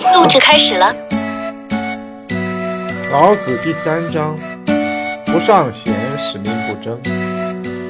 [0.00, 0.94] 录制开始了。
[3.12, 4.36] 老子第三章：
[5.26, 6.96] 不尚贤，使民不争；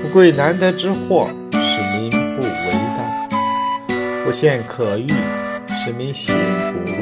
[0.02, 2.48] 不贵难得之货，使民不为
[2.96, 3.94] 盗；
[4.24, 5.06] 不陷可欲，
[5.84, 6.34] 使民心
[6.72, 7.00] 不乱。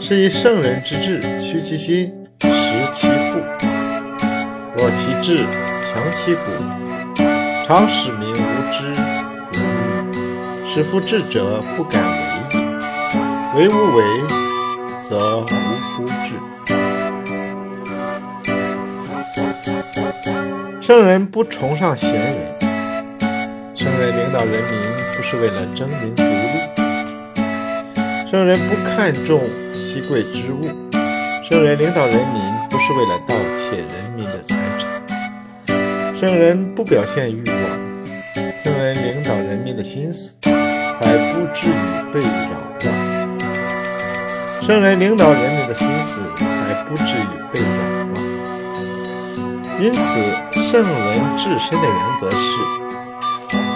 [0.00, 2.50] 是以圣人之治，虚其心，实
[2.92, 3.38] 其腹；
[4.76, 5.38] 弱其志，
[5.82, 6.40] 强其骨。
[7.66, 8.34] 常使民无
[8.72, 8.90] 知
[9.52, 12.27] 无欲，使夫智者不敢为。
[13.58, 14.04] 为无为，
[15.10, 15.46] 则无
[15.96, 16.14] 不治。
[20.80, 22.34] 圣人不崇尚贤人，
[23.74, 24.78] 圣人领导人民
[25.16, 26.60] 不是为了争名逐利，
[28.30, 29.40] 圣人不看重
[29.74, 30.62] 稀贵之物，
[31.50, 32.40] 圣人领导人民
[32.70, 37.56] 不是为了盗窃人民的财产，圣人不表现欲望，
[38.62, 42.30] 圣人领导人民的心思，才不至于被扰
[42.84, 43.17] 乱，
[44.68, 47.68] 圣人领导人民的心思，才不至于被扰
[48.12, 48.20] 乱。
[49.80, 50.00] 因此，
[50.70, 52.38] 圣人自身的原则是：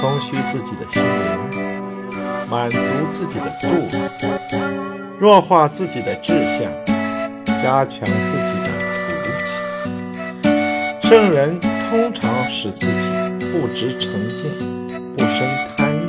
[0.02, 2.12] 空虚自己的心灵，
[2.50, 2.76] 满足
[3.10, 3.96] 自己的肚子，
[5.18, 6.70] 弱化自己的志向，
[7.62, 8.68] 加强自己的
[9.08, 9.14] 福
[10.42, 11.08] 气。
[11.08, 13.08] 圣人通常使自己
[13.50, 14.44] 不执成见，
[15.16, 15.38] 不生
[15.74, 16.06] 贪欲。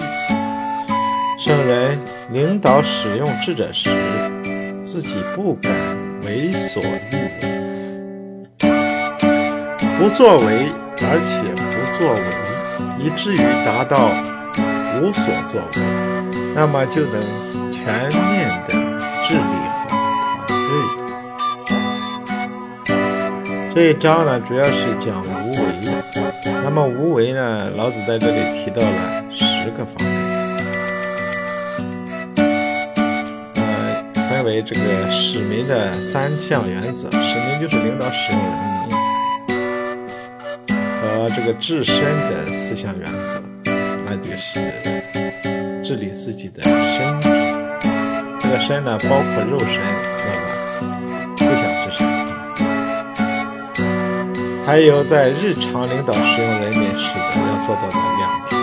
[1.40, 1.98] 圣人
[2.34, 3.90] 领导使用智者时，
[4.94, 5.74] 自己不敢
[6.22, 7.50] 为所欲为。
[9.98, 10.70] 不作为，
[11.02, 12.22] 而且不作为，
[13.00, 13.98] 以至于达到
[15.02, 15.82] 无所作为，
[16.54, 17.20] 那么就能
[17.72, 18.76] 全面的
[19.24, 19.42] 治理
[19.74, 19.88] 好
[20.46, 20.72] 团队。
[23.74, 25.58] 这一章呢，主要是讲无为。
[26.64, 30.14] 那么无为呢，老子在这里提到了十个方面，
[34.44, 37.10] 为这个使民的三项原则。
[37.12, 38.74] 使民就是领导使用人民。
[41.02, 43.42] 和这个治身的四项原则，
[44.06, 44.60] 那就是
[45.84, 47.30] 治理自己的身体。
[48.40, 49.82] 这个身呢，包括肉身
[50.18, 50.24] 和
[51.38, 52.06] 思想之身，
[54.66, 58.58] 还有在日常领导使用人民时要做到的两条，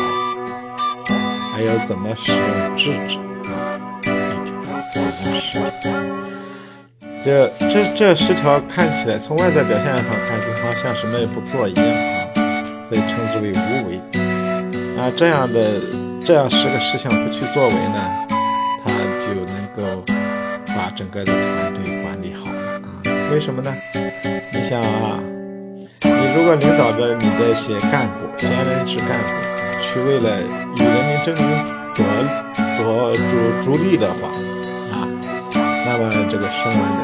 [1.55, 3.19] 还有怎么使用智者，
[7.25, 12.65] 这这这十条看起来，从外在表现上看，就好像什么也不做一样啊。
[12.91, 14.01] 被称之为无为
[14.99, 15.81] 啊，这样的
[16.25, 18.27] 这样十个事项不去作为呢，
[18.85, 18.91] 他
[19.21, 20.03] 就能够
[20.69, 22.89] 把整个的团队管理好了啊。
[23.31, 23.73] 为什么呢？
[24.53, 25.21] 你想啊，
[26.03, 29.33] 你如果领导着你的一些干部、贤人之干部，
[29.83, 32.05] 去为了与人民争名夺
[32.79, 34.31] 夺逐逐利的话，
[35.87, 37.03] 那么这个圣人的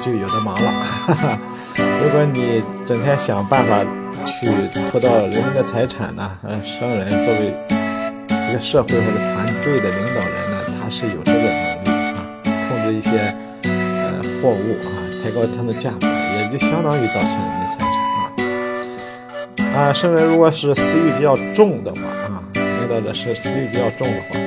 [0.00, 0.72] 就有的忙了。
[1.06, 1.38] 哈哈。
[2.02, 3.84] 如果你整天想办法。
[4.40, 4.46] 去
[4.92, 6.30] 偷盗人民的财产呢？
[6.42, 7.54] 呃，商人作为
[8.50, 12.14] 一个社会或者团队的领导人呢，他是有这个能力啊，
[12.68, 14.88] 控制一些呃货物啊，
[15.22, 17.88] 抬高他们的价格，也就相当于盗窃人民的财产
[19.74, 19.88] 啊。
[19.88, 24.38] 啊，商人如果是私欲比较重的话啊，领导者是私欲比较重的话，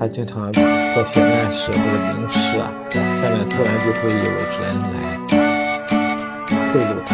[0.00, 1.82] 他经常做些暗示或者
[2.16, 4.24] 明示啊，下面自然就会有
[4.56, 4.58] 人
[4.94, 4.96] 来
[6.72, 7.12] 贿赂他。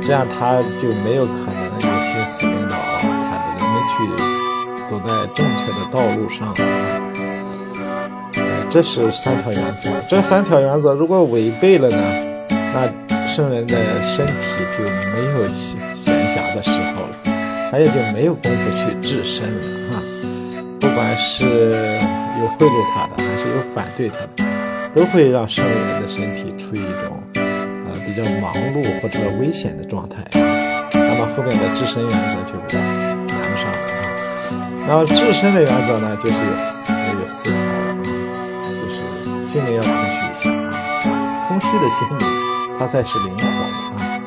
[0.00, 3.04] 这样他就没有可能有心思领导他
[3.36, 3.94] 的人们去
[4.88, 6.54] 走在正确的道路上。
[8.70, 9.90] 这是三条原则。
[10.08, 11.98] 这三条原则如果违背了呢，
[12.72, 12.88] 那
[13.28, 14.32] 圣人的身体
[14.74, 15.78] 就没有闲
[16.26, 17.16] 暇的时候了，
[17.70, 20.00] 他也就没有功夫去治身了哈。
[20.96, 21.44] 不管是
[22.40, 24.42] 有贿赂他的，还是有反对他的，
[24.94, 27.42] 都会让圣人的身体处于一种呃。
[28.06, 30.24] 比较忙碌或者危险的状态，
[30.94, 32.80] 那么后面的自身原则就谈
[33.26, 34.08] 不上了啊。
[34.88, 36.90] 然后自身的原则呢，就是有四
[37.20, 37.60] 有四条，
[38.72, 42.26] 就是心灵要空虚一下啊，空虚的心灵
[42.78, 43.44] 它才是灵活的
[44.02, 44.18] 啊。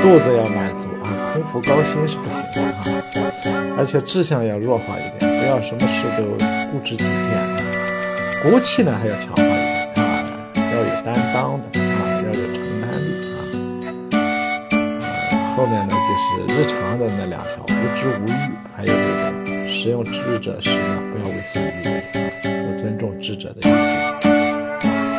[0.00, 2.72] 肚子要满足啊，空腹高薪是不行的啊。
[3.76, 6.22] 而且志向要弱化一点，不要什么事都
[6.70, 7.10] 固执己见。
[8.40, 9.52] 骨气呢还要强化一点
[9.96, 10.22] 啊，
[10.54, 13.42] 要有担当的啊，要有承担力啊。
[15.56, 18.30] 后面呢，就是日常的那两条，无知无欲，
[18.76, 21.90] 还有这个使用智者时呢，不要为所欲为，
[22.44, 24.14] 要尊重智者的意见。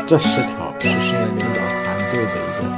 [0.08, 2.75] 这十条是圣人领导团队的一个。